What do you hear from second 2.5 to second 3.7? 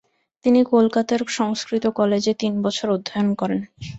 বছর অধ্যয়ন করেন।